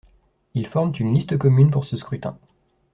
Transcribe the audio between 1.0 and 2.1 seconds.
liste commune pour ce